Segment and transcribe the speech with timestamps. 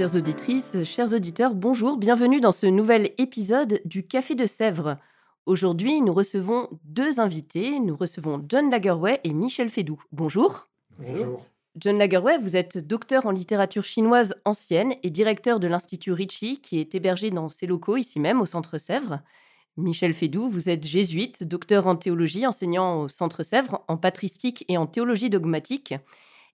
[0.00, 4.96] Chères auditrices, chers auditeurs, bonjour, bienvenue dans ce nouvel épisode du Café de Sèvres.
[5.44, 7.78] Aujourd'hui, nous recevons deux invités.
[7.80, 10.02] Nous recevons John Lagerway et Michel Fédou.
[10.10, 10.68] Bonjour.
[10.98, 11.44] Bonjour.
[11.76, 16.80] John Lagerway, vous êtes docteur en littérature chinoise ancienne et directeur de l'Institut Ricci, qui
[16.80, 19.20] est hébergé dans ses locaux ici même au Centre Sèvres.
[19.76, 24.78] Michel Fédou, vous êtes jésuite, docteur en théologie, enseignant au Centre Sèvres en patristique et
[24.78, 25.92] en théologie dogmatique.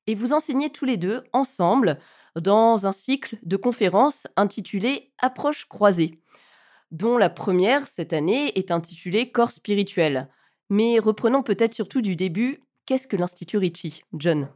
[0.06, 1.98] Et vous enseignez tous les deux ensemble
[2.36, 6.20] dans un cycle de conférences intitulé Approche croisée,
[6.90, 10.28] dont la première cette année est intitulée Corps spirituel.
[10.68, 14.48] Mais reprenons peut-être surtout du début, qu'est-ce que l'Institut Ricci, John?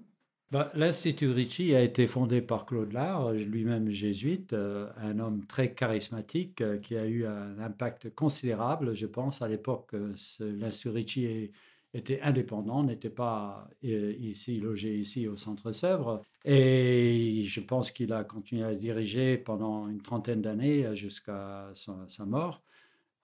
[0.51, 5.73] Bah, L'Institut Ricci a été fondé par Claude Lard, lui-même jésuite, euh, un homme très
[5.75, 9.95] charismatique euh, qui a eu un impact considérable, je pense, à l'époque.
[9.95, 11.53] Euh, L'Institut Ricci
[11.95, 16.23] était indépendant, n'était pas ici logé ici au Centre Sèvres.
[16.45, 22.63] Et je pense qu'il a continué à diriger pendant une trentaine d'années jusqu'à sa, mort.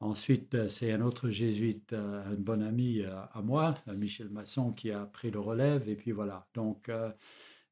[0.00, 5.30] Ensuite, c'est un autre jésuite, un bon ami à moi, Michel Masson, qui a pris
[5.30, 5.88] le relève.
[5.88, 6.46] Et puis voilà.
[6.54, 6.90] Donc,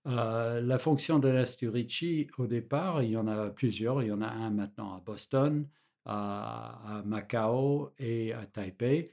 [0.04, 4.02] la fonction de l'Institut Ricci, au départ, il y en a plusieurs.
[4.02, 5.66] Il y en a un maintenant à Boston,
[6.06, 9.12] à Macao et à Taipei.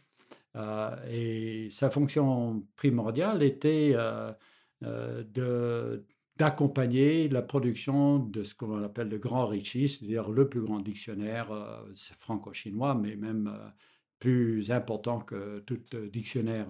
[0.56, 4.32] Euh, et sa fonction primordiale était euh,
[4.84, 6.06] euh, de
[6.38, 11.50] d'accompagner la production de ce qu'on appelle le grand Ricci, c'est-à-dire le plus grand dictionnaire
[12.20, 13.54] franco-chinois, mais même
[14.18, 15.80] plus important que tout
[16.12, 16.68] dictionnaire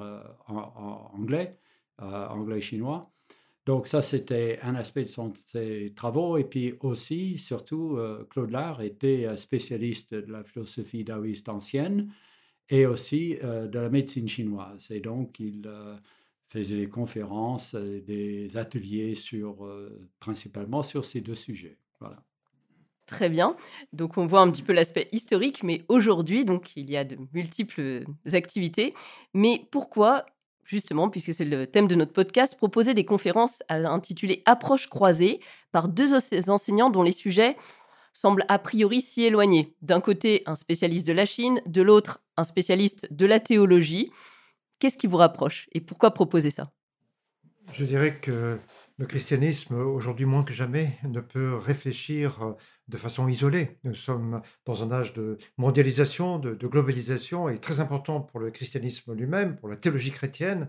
[0.47, 1.57] anglais,
[1.99, 3.13] anglais-chinois.
[3.65, 6.37] Donc ça, c'était un aspect de son, ses travaux.
[6.37, 7.97] Et puis aussi, surtout,
[8.29, 12.11] Claude Lard était spécialiste de la philosophie taoïste ancienne
[12.71, 14.89] et aussi euh, de la médecine chinoise.
[14.89, 15.95] Et donc, il euh,
[16.47, 21.77] faisait des conférences, des ateliers sur, euh, principalement sur ces deux sujets.
[21.99, 22.23] Voilà.
[23.05, 23.57] Très bien.
[23.91, 27.17] Donc, on voit un petit peu l'aspect historique, mais aujourd'hui, donc, il y a de
[27.33, 28.93] multiples activités.
[29.33, 30.25] Mais pourquoi,
[30.63, 35.41] justement, puisque c'est le thème de notre podcast, proposer des conférences intitulées Approche croisée
[35.73, 36.13] par deux
[36.49, 37.57] enseignants dont les sujets
[38.13, 39.75] semble a priori si éloigné.
[39.81, 44.11] D'un côté, un spécialiste de la Chine, de l'autre, un spécialiste de la théologie.
[44.79, 46.71] Qu'est-ce qui vous rapproche et pourquoi proposer ça?
[47.73, 48.57] Je dirais que
[48.97, 52.51] le christianisme, aujourd'hui moins que jamais, ne peut réfléchir euh,
[52.87, 53.79] de façon isolée.
[53.83, 59.13] Nous sommes dans un âge de mondialisation, de, globalisation, et très important pour le christianisme
[59.13, 60.67] lui-même, pour la théologie chrétienne,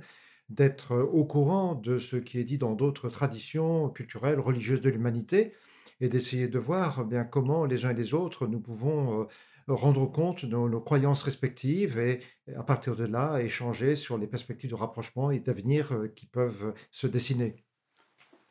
[0.48, 5.52] d'être au courant de ce qui est dit dans d'autres traditions culturelles, religieuses de l'humanité
[6.02, 9.26] et d'essayer de voir eh bien comment les uns et les autres nous pouvons
[9.68, 12.20] rendre compte de nos, croyances respectives et
[12.54, 17.06] à partir de là échanger sur les perspectives de rapprochement et d'avenir qui peuvent se
[17.06, 17.56] dessiner.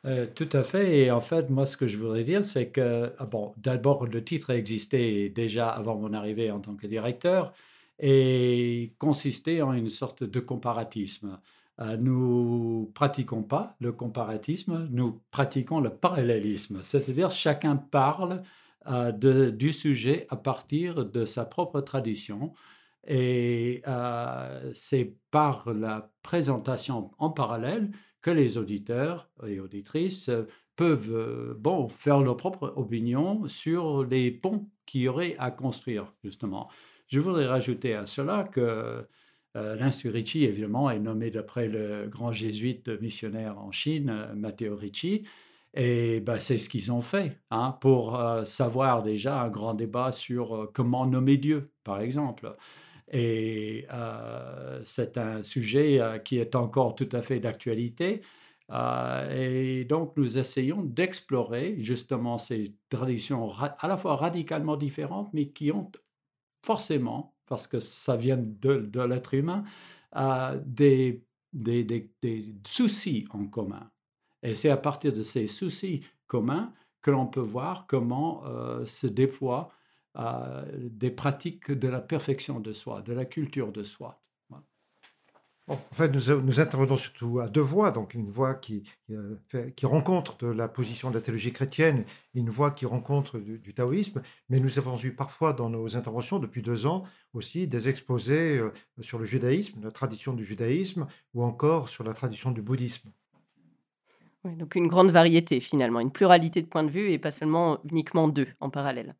[0.04, 0.98] Euh, tout à fait.
[0.98, 4.24] Et en fait, moi, ce que je voudrais dire, c'est que, ah bon, d'abord, le
[4.24, 7.52] titre existait déjà avant mon arrivée en tant que directeur
[8.00, 11.38] et consistait en une sorte de comparatisme.
[11.82, 18.42] Euh, nous pratiquons pas le comparatisme, nous pratiquons le parallélisme, c'est-à-dire chacun parle
[18.86, 22.52] euh, du sujet à partir de sa propre tradition.
[23.06, 30.30] Et euh, c'est par la présentation en parallèle que les auditeurs et auditrices
[30.76, 36.70] peuvent bon, faire leur propre opinion sur les ponts qu'il y aurait à construire, justement.
[37.08, 39.04] Je voudrais rajouter à cela que
[39.56, 44.76] euh, L'Institut Ricci, évidemment, est nommé d'après le grand jésuite missionnaire en Chine, euh, Matteo
[44.76, 45.24] Ricci.
[45.74, 50.12] Et bah, c'est ce qu'ils ont fait hein, pour euh, savoir déjà un grand débat
[50.12, 52.56] sur comment nommer Dieu, par exemple.
[53.14, 53.86] Et
[54.84, 58.22] c'est un sujet qui est encore tout à fait d'actualité.
[59.30, 65.72] et donc, nous essayons d'explorer justement ces traditions à la fois radicalement différentes, mais qui
[65.72, 65.90] ont
[66.64, 69.64] forcément parce que ça vient de, l'être humain,
[70.64, 71.22] des,
[71.52, 73.90] des, soucis en commun.
[74.42, 76.72] Et c'est à partir de ces soucis communs
[77.02, 79.70] que l'on peut voir comment euh, se déploient
[80.16, 84.22] euh, des pratiques de la perfection de soi, de la culture de soi.
[85.72, 88.30] En fait, nous, intervenons surtout à deux voix, donc une
[88.60, 92.04] qui, euh, qui, rencontre la position de la théologie chrétienne,
[92.34, 94.20] une voix qui rencontre du, taoïsme,
[94.50, 98.72] mais nous avons eu parfois dans nos interventions depuis deux ans aussi des exposés euh,
[99.00, 103.10] sur le judaïsme, la tradition du judaïsme, ou encore sur la tradition du bouddhisme.
[104.44, 108.28] donc une grande variété finalement, une pluralité de points de vue et pas seulement uniquement
[108.28, 109.14] deux en parallèle.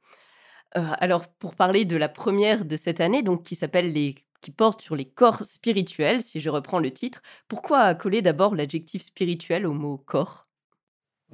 [0.76, 4.50] Euh, alors pour parler de la première de cette année, donc qui s'appelle les qui
[4.50, 7.22] porte sur les corps spirituels, si je reprends le titre.
[7.48, 10.48] Pourquoi coller d'abord l'adjectif spirituel au mot corps?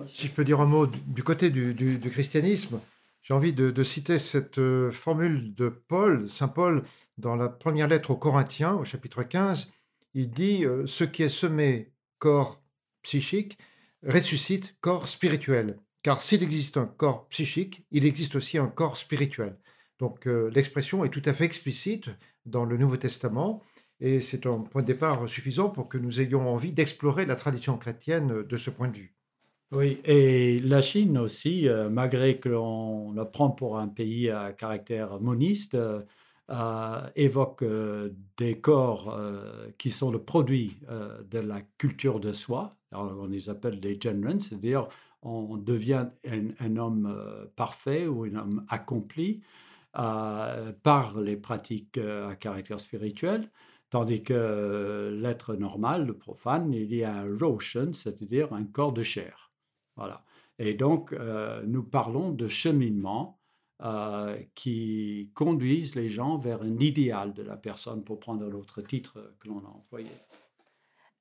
[0.07, 2.81] Si je peux dire un mot du côté du, christianisme,
[3.23, 6.85] j'ai envie de, citer cette euh, formule de Paul, Saint Paul,
[7.17, 9.73] dans la première lettre aux Corinthiens, au chapitre 15.
[10.15, 12.63] Il dit euh, Ce qui est semé corps
[13.03, 13.59] psychique
[14.07, 15.79] ressuscite corps spirituel.
[16.03, 19.57] Car s'il existe un corps psychique, il existe aussi un corps spirituel.
[19.99, 22.09] Donc euh, l'expression est tout à fait explicite
[22.49, 23.63] dans le Nouveau Testament
[24.01, 27.77] et c'est un point de départ suffisant pour que nous ayons envie d'explorer la tradition
[27.77, 29.15] chrétienne de ce point de vue.
[29.71, 34.53] Oui, et la Chine aussi, euh, malgré que l'on la prend pour un pays à
[34.53, 36.03] caractère moniste, euh,
[37.17, 37.63] évoque
[38.39, 39.21] des corps
[39.77, 40.79] qui sont le produit
[41.31, 42.75] de la culture de soi.
[42.93, 44.89] on les appelle des genren, c'est-à-dire
[45.21, 47.15] on devient un homme
[47.55, 49.43] parfait ou un homme accompli
[50.83, 53.51] par les pratiques euh, à caractère spirituel,
[53.91, 58.93] tandis que euh, l'être normal, le profane, il y a un roshan, c'est-à-dire un corps
[58.93, 59.51] de chair.
[59.97, 60.25] Voilà.
[60.61, 63.35] Et donc, euh, nous parlons de cheminement
[64.57, 69.47] qui conduisent les gens vers un idéal de la personne, pour prendre l'autre titre que
[69.47, 70.11] l'on a employé.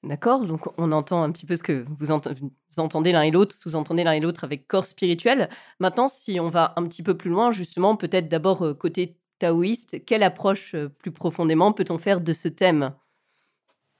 [0.04, 4.04] D'accord, donc on entend un petit peu ce que vous, entendez l'un et l'autre, sous-entendez
[4.04, 5.50] l'un et l'autre avec corps spirituel.
[5.80, 10.06] Maintenant, si on va un petit peu plus loin, justement, peut-être d'abord euh, côté taoïste,
[10.06, 12.94] quelle approche euh, plus profondément peut-on faire de ce thème?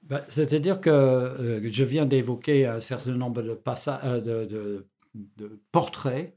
[0.02, 6.32] Bah, C'est-à-dire que euh, je viens d'évoquer un certain nombre de, de, portraits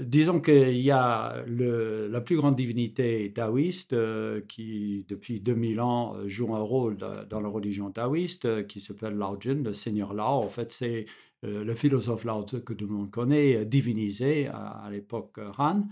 [0.00, 6.28] disons qu'il y a la plus grande divinité taoïste euh, qui, depuis 2000 ans, euh,
[6.28, 10.42] joue un rôle dans la religion taoïste qui s'appelle Lao Jin, le seigneur Lao.
[10.42, 11.06] En fait, c'est
[11.44, 15.88] le philosophe Lao que tout le monde connaît, divinisé à, l'époque Han.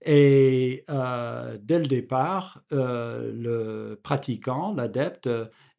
[0.00, 5.28] Et dès le départ, le pratiquant, l'adepte,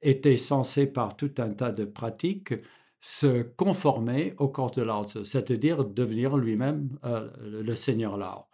[0.03, 2.53] était censé par tout un tas de pratiques
[3.01, 8.45] se conformer au corps de Lao c'est-à-dire devenir lui-même euh, le Seigneur Lao.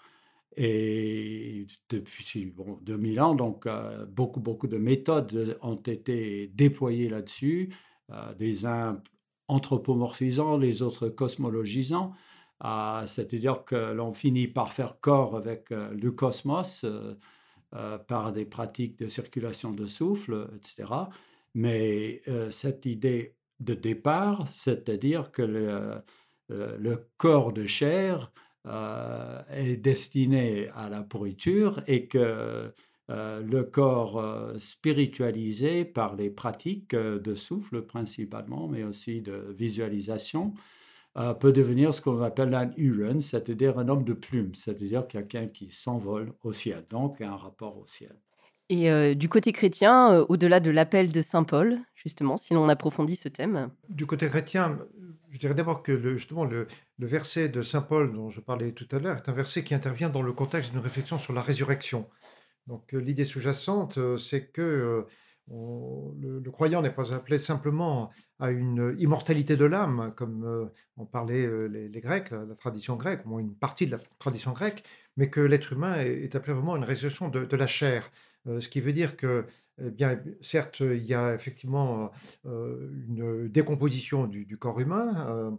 [0.58, 7.74] Et depuis bon, 2000 ans, donc euh, beaucoup, beaucoup de méthodes ont été déployées là-dessus,
[8.12, 9.02] euh, des uns
[9.48, 12.14] anthropomorphisant, les autres cosmologisant.
[13.08, 16.86] c'est-à-dire que l'on finit par faire corps avec le cosmos
[18.08, 20.92] par des pratiques de circulation de souffle, etc.
[21.54, 26.02] Mais cette idée de départ, c'est-à-dire que le,
[26.52, 28.32] euh, corps de chair
[28.66, 32.74] euh, est destiné à la pourriture et que
[33.12, 40.54] euh, le corps spiritualisé par les pratiques de souffle principalement, mais aussi de visualisation,
[41.40, 45.72] peut devenir ce qu'on appelle un Uren, c'est-à-dire un homme de plume, c'est-à-dire quelqu'un qui
[45.72, 48.18] s'envole au ciel, donc un rapport au ciel.
[48.70, 53.30] Et du côté chrétien, au-delà de l'appel de Saint Paul, justement, si l'on approfondit ce
[53.30, 54.80] thème Du côté chrétien,
[55.30, 56.68] je dirais d'abord que le, justement le,
[56.98, 60.10] verset de Saint Paul dont je parlais tout à l'heure est un verset qui intervient
[60.10, 62.08] dans le contexte d'une réflexion sur la résurrection.
[62.68, 65.06] Donc l'idée sous-jacente, c'est que
[65.48, 72.02] le, croyant n'est pas appelé simplement à une immortalité de l'âme, comme on parlait les,
[72.02, 74.84] Grecs, la, tradition grecque, ou une partie de la tradition grecque,
[75.18, 78.10] mais que l'être humain est, appelé vraiment à une résurrection de la chair.
[78.48, 79.46] Euh, ce qui veut dire que,
[79.82, 82.12] eh bien, certes, il y a effectivement
[82.46, 85.52] euh, une décomposition du, corps humain, euh,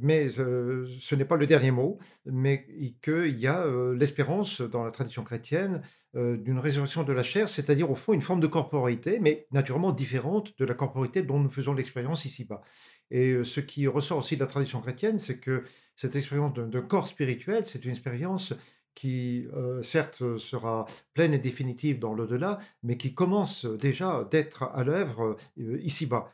[0.00, 2.66] mais ce n'est pas le dernier mot, mais
[3.02, 5.82] qu'il y a l'espérance dans la tradition chrétienne
[6.14, 10.58] d'une résurrection de la chair, c'est-à-dire au fond une forme de corporité, mais naturellement différente
[10.58, 12.62] de la corporité dont nous faisons l'expérience ici-bas.
[13.10, 15.62] Et ce qui ressort aussi de la tradition chrétienne, c'est que
[15.94, 18.54] cette expérience de corps spirituel, c'est une expérience
[18.96, 24.82] qui euh, certes sera pleine et définitive dans l'au-delà, mais qui commence déjà d'être à
[24.82, 26.32] l'œuvre euh, ici-bas.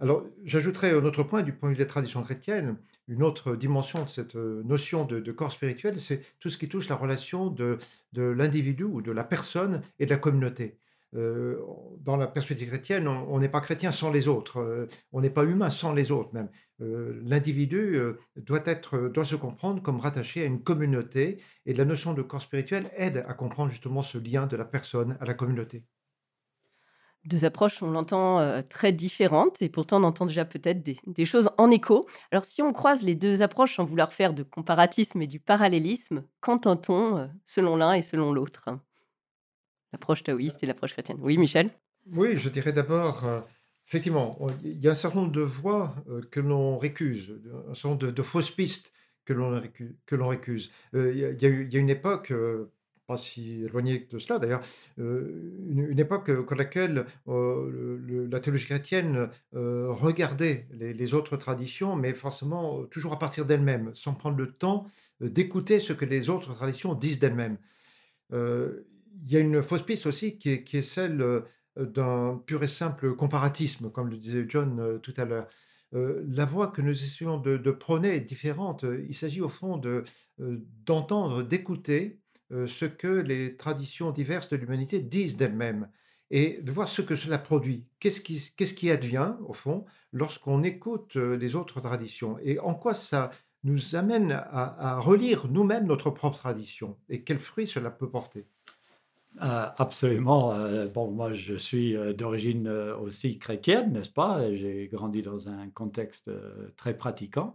[0.00, 2.76] Alors j'ajouterai un autre point du point de vue des traditions chrétiennes,
[3.08, 6.88] une autre dimension de cette euh, notion de, corps spirituel, c'est tout ce qui touche
[6.88, 7.78] la relation de
[8.14, 10.78] l'individu ou de la personne et de la communauté.
[11.12, 15.70] Dans la perspective chrétienne, on n'est pas chrétien sans les autres, on n'est pas humain
[15.70, 16.50] sans les autres même.
[16.80, 21.84] Euh, l'individu euh, doit, être, doit se comprendre comme rattaché à une communauté et la
[21.84, 25.34] notion de corps spirituel aide à comprendre justement ce lien de la personne à la
[25.34, 25.84] communauté.
[27.24, 31.68] Deux approches, on l'entend, très différentes et pourtant on entend déjà peut-être des choses en
[31.70, 32.06] écho.
[32.30, 36.22] Alors si on croise les deux approches sans vouloir faire de comparatisme et du parallélisme,
[36.40, 38.68] qu'entend-on, selon l'un et selon l'autre?
[39.92, 41.18] L'approche taoïste et l'approche chrétienne.
[41.20, 41.70] Oui, Michel?
[42.12, 43.24] Oui, je dirais d'abord,
[43.86, 45.94] effectivement, il y a un certain nombre de voies,
[46.30, 48.92] que l'on récuse, un certain nombre de fausses pistes
[49.24, 49.62] que l'on
[50.06, 50.70] que récuse.
[50.94, 52.32] il y a il y a une époque,
[53.08, 54.62] pas si éloigné de cela d'ailleurs,
[54.98, 62.84] euh, une, époque euh, laquelle euh, la théologie chrétienne regardait les, autres traditions, mais forcément
[62.84, 64.86] toujours à partir d'elle-même, sans prendre le temps
[65.20, 67.56] d'écouter ce que les autres traditions disent d'elles-mêmes.
[69.24, 71.42] Il y a une fausse piste aussi qui est, celle
[71.76, 75.48] d'un pur et simple comparatisme, comme le disait John tout à l'heure.
[75.92, 78.84] la voie que nous essayons de, prôner est différente.
[79.08, 79.80] Il s'agit au fond
[80.38, 82.20] d'entendre, d'écouter
[82.50, 85.88] ce que les traditions diverses de l'humanité disent d'elles-mêmes
[86.30, 87.86] et de voir ce que cela produit.
[88.00, 93.30] Qu'est-ce qui, advient, au fond, lorsqu'on écoute les autres traditions et en quoi ça
[93.64, 98.46] nous amène à, relire nous-mêmes notre propre tradition et quels fruits cela peut porter?
[99.40, 100.54] Ah, absolument.
[100.88, 104.52] bon, moi, je suis d'origine aussi chrétienne, n'est-ce pas?
[104.54, 106.30] J'ai grandi dans un contexte
[106.76, 107.54] très pratiquant.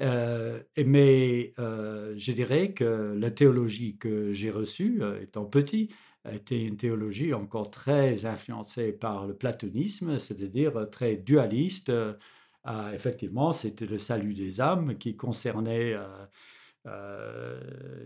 [0.00, 5.90] Euh, mais euh, je dirais que la théologie que j'ai reçue, euh, étant petit,
[6.30, 11.90] été une théologie encore très influencée par le platonisme, c'est-à-dire très dualiste.
[12.92, 15.96] effectivement, c'était le salut des âmes qui concernait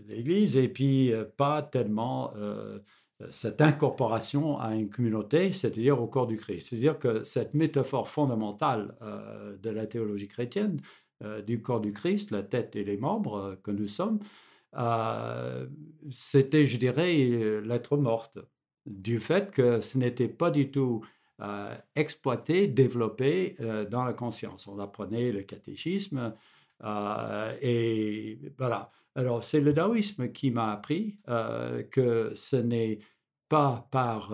[0.07, 2.33] l'Église et puis pas tellement
[3.29, 6.69] cette incorporation à une communauté, c'est-à-dire au corps du Christ.
[6.69, 8.95] C'est-à-dire que cette métaphore fondamentale
[9.61, 10.81] de la théologie chrétienne,
[11.23, 14.19] euh, du corps du Christ, la tête et les membres euh, que nous sommes,
[14.75, 15.65] euh,
[16.11, 17.13] c'était, je dirais,
[17.63, 18.37] l'être morte,
[18.85, 21.05] du fait que ce n'était pas du tout
[21.95, 23.57] exploité, développé
[23.89, 24.67] dans la conscience.
[24.67, 26.33] On apprenait le catéchisme
[27.61, 28.91] et voilà.
[29.15, 31.19] Alors, c'est le taoïsme qui m'a appris
[31.91, 32.99] que ce n'est
[33.47, 34.33] pas par,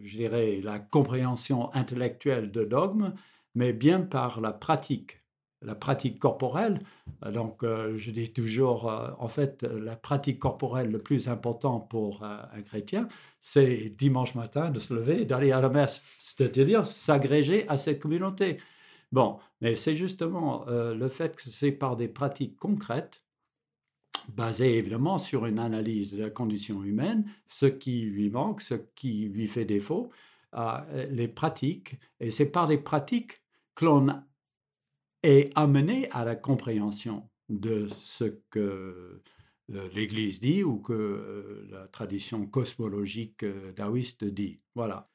[0.00, 3.12] je dirais, la compréhension intellectuelle de dogmes,
[3.54, 5.24] mais bien par la pratique
[5.64, 6.80] la pratique corporelle.
[7.32, 12.22] Donc, euh, je dis toujours, euh, en fait, la pratique corporelle le plus important pour
[12.22, 13.08] euh, un chrétien,
[13.40, 18.58] c'est dimanche matin de se lever d'aller à la messe, c'est-à-dire s'agréger à cette communauté.
[19.12, 23.22] Bon, mais c'est justement le fait que c'est par des pratiques concrètes,
[24.28, 29.28] basées évidemment sur une analyse de la condition humaine, ce qui lui manque, ce qui
[29.28, 30.10] lui fait défaut,
[31.10, 33.42] les pratiques, et c'est par des pratiques
[33.74, 34.06] que l'on
[35.24, 39.22] et amener à la compréhension de ce que
[39.72, 44.60] euh, l'Église dit ou que euh, la tradition cosmologique euh, taoïste dit.
[44.74, 45.10] Voilà.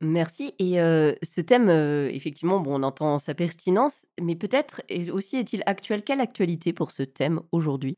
[0.00, 0.54] Merci.
[0.58, 6.20] Et ce thème, effectivement, bon, on entend sa pertinence, mais peut-être aussi est-il actuel Quelle
[6.20, 7.96] actualité pour ce thème aujourd'hui?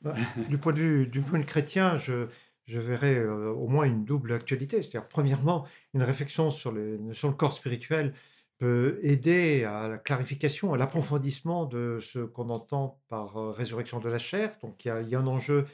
[0.00, 0.14] Bah,
[0.48, 2.28] Du point de vue du point de chrétien, je,
[2.66, 4.82] verrais au moins une double actualité.
[4.82, 6.72] C'est-à-dire, premièrement, une réflexion sur,
[7.12, 8.14] sur le corps spirituel
[8.58, 14.18] peut aider à la clarification, à l'approfondissement de ce qu'on entend par résurrection de la
[14.18, 14.52] chair.
[14.62, 15.66] Donc il y a, un enjeu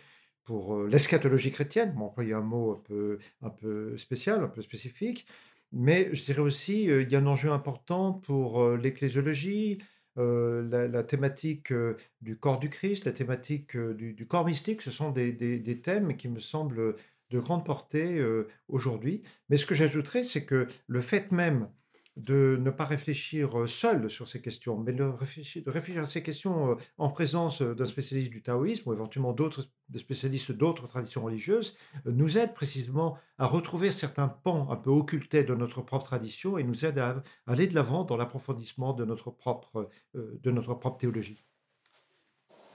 [0.44, 1.94] pour l'eschatologie chrétienne.
[2.18, 5.26] Y a un mot un peu, un peu spécial, un peu spécifique.
[5.72, 9.78] Mais je dirais aussi, il y a un enjeu important pour l'ecclésiologie,
[10.16, 11.72] la, thématique
[12.20, 14.82] du corps du Christ, la thématique du, corps mystique.
[14.82, 16.94] Ce sont des, des, thèmes qui me semblent
[17.30, 18.24] de grande portée
[18.68, 19.22] aujourd'hui.
[19.48, 21.68] Mais ce que j'ajouterais, c'est que le fait même
[22.16, 26.22] de ne pas réfléchir seul sur ces questions, mais de réfléchir, de réfléchir à ces
[26.22, 29.64] questions en présence d'un spécialiste du taoïsme ou éventuellement d'autres
[29.96, 35.54] spécialistes d'autres traditions religieuses, nous aide précisément à retrouver certains pans un peu occultés de
[35.54, 39.88] notre propre tradition et nous aide à aller de l'avant dans l'approfondissement de notre propre,
[40.14, 41.44] de notre propre théologie.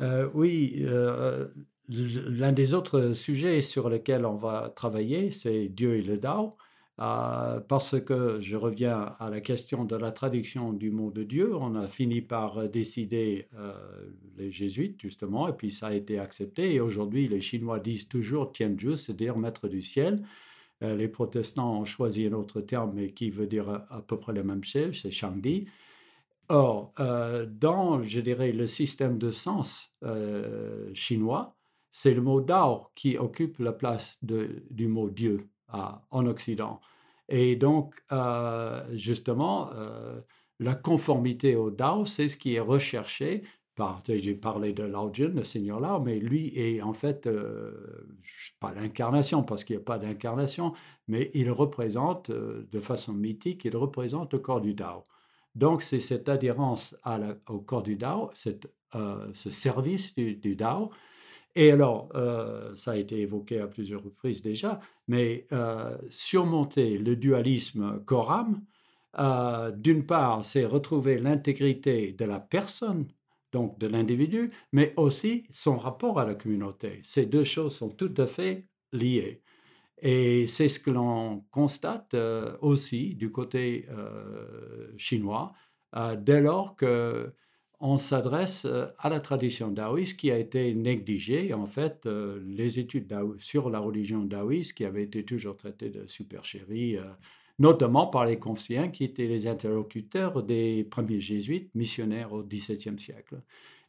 [0.01, 0.85] Euh, oui,
[1.89, 6.55] l'un des autres sujets sur lesquels on va travailler, c'est Dieu et le Tao.
[6.99, 11.55] Euh, parce que je reviens à la question de la traduction du mot de Dieu.
[11.55, 13.73] On a fini par euh, décider euh,
[14.37, 16.73] les jésuites, justement, et puis ça a été accepté.
[16.73, 20.23] Et aujourd'hui, les Chinois disent toujours Tianzhu, c'est-à-dire maître du ciel.
[20.81, 24.43] les protestants ont choisi un autre terme, mais qui veut dire à, peu près la
[24.43, 25.67] même chose, c'est Shangdi.
[26.49, 29.93] Or, dans, je dirais, le système de sens
[30.93, 31.57] chinois,
[31.91, 36.81] c'est le mot Dao qui occupe la place du mot Dieu en Occident.
[37.27, 40.19] Et donc, euh, justement, euh,
[40.59, 43.43] la conformité au Dao, c'est ce qui est recherché
[44.07, 48.07] j'ai parlé de Lao Jun, le Seigneur Lao, mais lui est en fait, euh,
[48.59, 50.73] pas l'incarnation, parce qu'il n'y a pas d'incarnation,
[51.07, 55.05] mais il représente, de façon mythique, il représente le corps du Dao.
[55.55, 56.95] Donc, c'est cette adhérence
[57.47, 57.97] au corps du
[58.95, 60.91] euh, ce service du, du, Dao.
[61.55, 62.09] Et alors,
[62.75, 65.47] ça a été évoqué à plusieurs reprises déjà, mais
[66.09, 68.63] surmonter le dualisme corps-âme,
[69.75, 73.07] d'une part, c'est retrouver l'intégrité de la personne
[73.51, 77.01] donc de l'individu, mais aussi son rapport à la communauté.
[77.03, 79.41] Ces deux choses sont tout à fait liées.
[80.01, 85.53] Et c'est ce que l'on constate euh, aussi du côté euh, chinois,
[85.95, 87.33] euh, dès lors que
[87.79, 88.67] on s'adresse
[88.97, 91.53] à la tradition taoïste qui a été négligée.
[91.53, 92.07] En fait,
[92.45, 96.97] les études sur la religion taoïste, qui avaient été toujours traitées de supercherie,
[97.59, 103.41] notamment par les Confuciens qui étaient les interlocuteurs des premiers jésuites missionnaires au XVIIe siècle.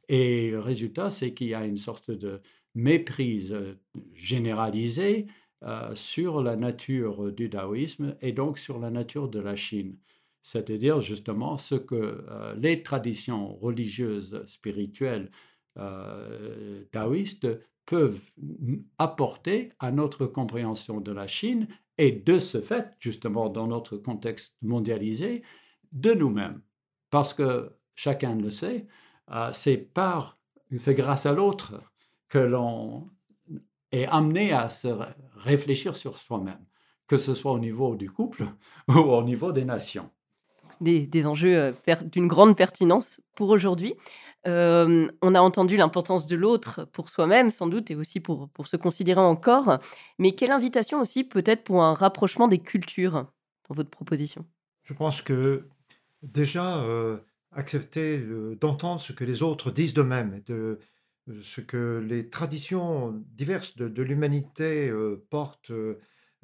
[0.09, 2.43] Et le résultat, c'est qu'il y a une sorte de
[2.75, 3.81] méprise euh,
[4.13, 5.27] généralisée
[5.63, 9.97] euh, sur la nature du taoïsme et donc sur la nature de la Chine.
[10.43, 15.31] C'est-à-dire justement ce que euh, les traditions religieuses, spirituelles
[16.91, 17.47] taoïstes
[17.87, 18.21] peuvent
[18.99, 21.69] apporter à notre compréhension de la Chine
[21.99, 25.43] et de ce fait, justement, dans notre contexte mondialisé,
[25.93, 26.63] de nous-mêmes.
[27.11, 28.87] Parce que chacun le sait,
[29.33, 30.39] euh, c'est par,
[30.77, 31.83] c'est grâce à l'autre
[32.29, 33.11] que l'on
[33.93, 34.89] est amené à se
[35.35, 36.65] réfléchir sur soi-même,
[37.07, 38.47] que ce soit au niveau du couple
[38.89, 40.11] ou au niveau des nations.
[40.81, 43.95] Des, enjeux euh, d'une grande pertinence pour aujourd'hui
[44.47, 49.21] on a entendu l'importance de l'autre pour soi-même, sans doute, et aussi pour, se considérer
[49.21, 49.79] encore.
[50.19, 53.27] Mais quelle invitation aussi peut-être pour un rapprochement des cultures
[53.69, 54.47] dans votre proposition?
[54.85, 55.69] Je pense que
[56.23, 56.83] déjà,
[57.53, 58.25] accepter
[58.59, 60.79] d'entendre ce que les autres disent d'eux-mêmes, de
[61.43, 64.91] ce que les traditions diverses de, l'humanité
[65.29, 65.73] portent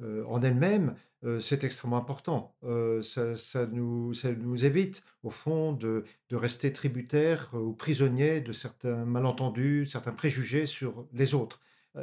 [0.01, 0.95] en elles-mêmes,
[1.39, 2.55] c'est extrêmement important.
[3.01, 9.87] ça, nous, ça nous évite, au fond, de, rester tributaires ou prisonniers de certains malentendus,
[9.87, 11.61] certains préjugés sur les autres.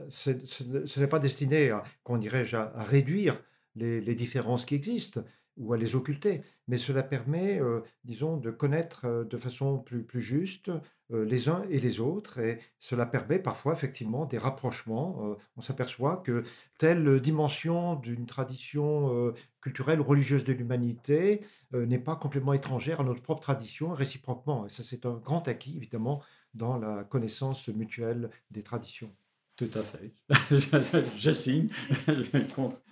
[0.09, 3.40] ce n'est pas destiné à, qu'on dirait, à, réduire
[3.77, 5.23] les, les, différences qui existent,
[5.57, 6.43] ou à les occulter.
[6.69, 7.61] Mais cela permet,
[8.05, 10.71] disons, de connaître de façon plus, plus juste
[11.11, 12.38] les uns et les autres.
[12.38, 15.37] Et cela permet parfois, effectivement, des rapprochements.
[15.57, 16.43] on s'aperçoit que
[16.79, 23.23] telle dimension d'une tradition culturelle ou religieuse de l'humanité n'est pas complètement étrangère à notre
[23.23, 24.67] propre tradition, réciproquement.
[24.67, 26.23] Et ça, c'est un grand acquis, évidemment,
[26.55, 29.14] dans la connaissance mutuelle des traditions.
[29.57, 30.12] Tout à fait.
[31.17, 31.69] je, signe.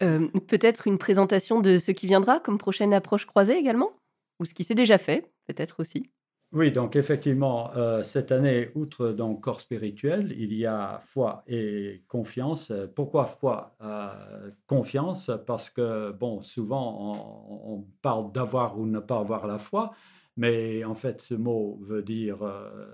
[0.02, 3.92] Euh, peut-être une présentation de ce qui viendra comme prochaine approche croisée également?
[4.40, 6.10] Ou ce qui s'est déjà fait, peut-être aussi?
[6.52, 12.02] Oui, donc effectivement, euh, cette année, outre donc corps spirituel, il y a foi et
[12.08, 12.72] confiance.
[12.94, 17.16] Pourquoi foi euh, Confiance, parce que, bon, souvent,
[17.48, 19.92] on, on parle d'avoir ou ne pas avoir la foi,
[20.36, 22.38] mais en fait, ce mot veut dire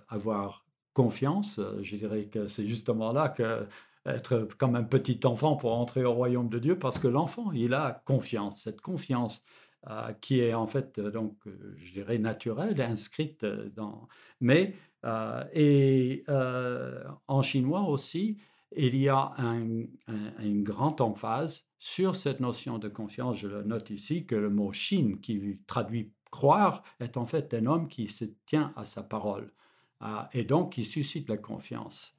[0.08, 0.67] avoir
[0.98, 1.60] confiance.
[1.60, 3.68] Euh, je dirais que c'est justement là que
[4.04, 7.72] être comme un petit enfant pour entrer au royaume de Dieu, parce que l'enfant, il
[7.72, 8.62] a confiance.
[8.62, 9.42] Cette confiance
[9.88, 11.36] euh, qui est en fait, euh, donc,
[11.76, 13.44] je dirais, naturelle, inscrite
[13.76, 14.08] dans...
[14.40, 14.74] Mais,
[15.54, 16.24] et
[17.28, 18.38] en chinois aussi,
[18.76, 19.84] il y a un,
[20.40, 23.36] une grande emphase sur cette notion de confiance.
[23.36, 27.66] Je le note ici que le mot Chine, qui traduit croire, est en fait un
[27.66, 29.52] homme qui se tient à sa parole.
[30.00, 32.18] Ah, et donc qui suscite la confiance.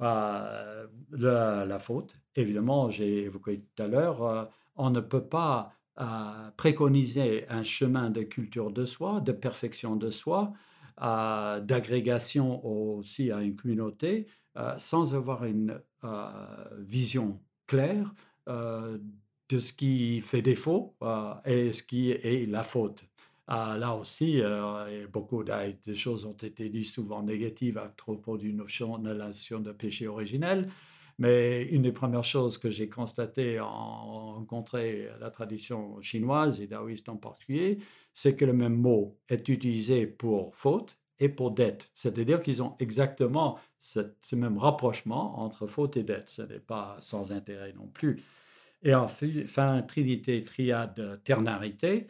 [0.00, 4.44] Euh, la, faute, évidemment, j'ai évoqué tout à l'heure, euh,
[4.76, 10.10] on ne peut pas euh, préconiser un chemin de culture de soi, de perfection de
[10.10, 10.52] soi,
[11.00, 14.26] d'agrégation aussi à une communauté,
[14.78, 15.80] sans avoir une
[16.78, 18.12] vision claire
[18.48, 20.96] de ce qui fait défaut
[21.44, 23.04] et ce qui est la faute.
[23.50, 28.56] Ah, là aussi, euh, beaucoup de choses ont été dites souvent négatives à propos d'une
[28.58, 30.70] notion, de péché originel.
[31.18, 34.78] Mais une des premières choses que j'ai constatées en rencontrant
[35.18, 37.78] la tradition chinoise et taoïste en particulier,
[38.12, 41.90] c'est que le même mot est utilisé pour faute et pour dette.
[41.94, 44.00] C'est-à-dire qu'ils ont exactement ce,
[44.36, 46.28] même rapprochement entre faute et dette.
[46.28, 48.22] Ce n'est pas sans intérêt non plus.
[48.82, 52.06] Et enfin, trinité, triade, ternarité.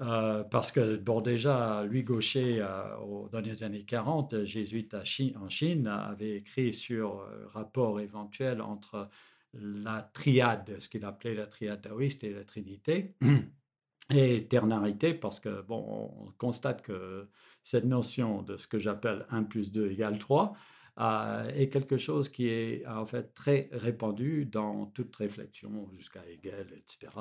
[0.00, 5.86] Euh, parce que, bon, déjà, Louis Gaucher, euh, dans les années 40, jésuite en Chine,
[5.86, 9.08] avait écrit sur euh, rapport éventuel entre
[9.54, 13.16] la triade, ce qu'il appelait la triade taoïste et la Trinité.
[14.10, 15.84] et ternarité, parce que, bon,
[16.26, 17.28] on constate que
[17.62, 20.54] cette notion de ce que j'appelle 1 plus 2 égale 3
[21.00, 26.66] euh, est quelque chose qui est en fait très répandu dans toute réflexion jusqu'à Hegel,
[26.76, 27.12] etc.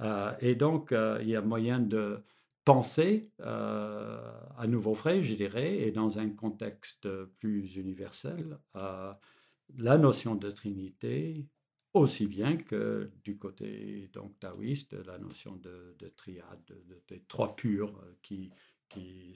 [0.00, 2.22] Euh, et donc, euh, il y a moyen de
[2.64, 7.08] penser à nouveau frais, je dirais, et dans un contexte
[7.38, 11.48] plus universel, la notion de trinité,
[11.94, 16.62] aussi bien que du côté donc taoïste, la notion de, triade,
[17.08, 18.52] de, trois purs qui,
[18.88, 19.34] qui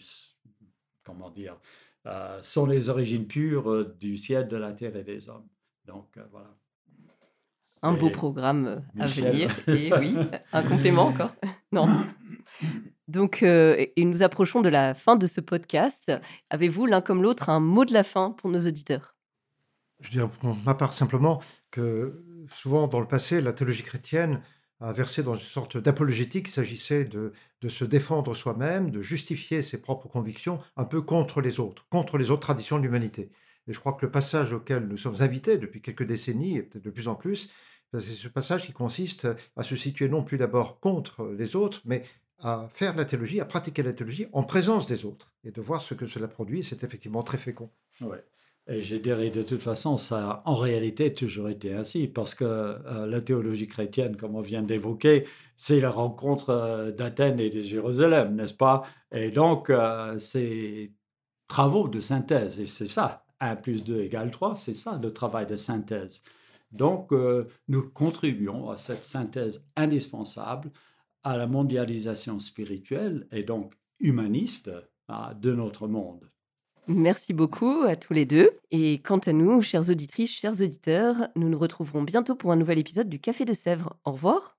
[1.05, 1.59] comment dire,
[2.07, 5.49] euh, sont les origines pures euh, du ciel, de la terre et des hommes.
[5.85, 6.57] Donc euh, voilà.
[7.85, 9.55] Un beau programme à venir.
[9.69, 10.17] Et oui,
[10.53, 11.35] un complément encore.
[11.71, 12.07] Non.
[13.09, 16.11] Donc, et nous approchons de la fin de ce podcast.
[16.49, 19.15] Avez-vous l'un comme l'autre un mot de la fin pour nos auditeurs?
[20.01, 24.41] Je dirais pour ma part simplement que souvent dans le passé, la théologie chrétienne
[24.81, 26.49] a versé dans une sorte d'apologétique.
[26.49, 27.33] Il s'agissait de,
[27.69, 32.31] se défendre soi-même, de justifier ses propres convictions, un peu contre les autres, contre les
[32.31, 33.31] autres traditions de l'humanité.
[33.67, 36.85] Et je crois que le passage auquel nous sommes invités depuis quelques décennies, et peut-être
[36.85, 37.51] de plus en plus,
[38.01, 42.05] c'est ce passage qui consiste à se situer non plus d'abord contre les autres, mais
[42.41, 45.33] à faire la théologie, à pratiquer la théologie en présence des autres.
[45.45, 47.71] Et de voir ce que cela produit, c'est effectivement très fécond.
[48.01, 48.25] Ouais.
[48.67, 52.45] Et je dirais de toute façon, ça a en réalité toujours été ainsi, parce que
[52.45, 55.27] euh, la théologie chrétienne, comme on vient d'évoquer,
[55.57, 58.85] c'est la rencontre euh, d'Athènes et de Jérusalem, n'est-ce pas?
[59.13, 60.95] Et donc, euh, ces
[61.47, 65.47] travaux de synthèse, et c'est ça, 1 plus 2 égale 3, c'est ça le travail
[65.47, 66.23] de synthèse.
[66.75, 67.13] Donc,
[67.69, 70.71] nous contribuons à cette synthèse indispensable
[71.23, 74.71] à la mondialisation spirituelle et donc humaniste
[75.41, 76.31] de notre monde.
[76.87, 78.51] Merci beaucoup à tous les deux.
[78.71, 82.79] Et quant à nous, chères auditrices, chers auditeurs, nous nous retrouverons bientôt pour un nouvel
[82.79, 83.97] épisode du Café de Sèvres.
[84.05, 84.59] Au revoir.